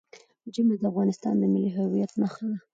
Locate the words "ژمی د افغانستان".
0.53-1.33